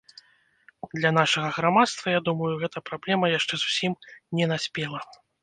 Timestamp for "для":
0.93-1.11